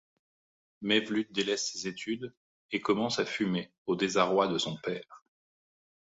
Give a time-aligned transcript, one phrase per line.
[0.81, 2.33] Mevlut délaisse ses études
[2.71, 5.23] et commence à fumer, au désarroi de son père.